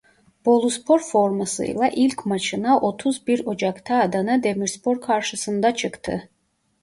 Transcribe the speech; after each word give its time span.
Boluspor 0.45 0.99
formasıyla 0.99 1.89
ilk 1.89 2.25
maçına 2.25 2.79
otuz 2.79 3.27
bir 3.27 3.45
Ocak'ta 3.45 3.95
Adana 4.01 4.43
Demirspor 4.43 5.01
karşısında 5.01 5.75
çıktı. 5.75 6.29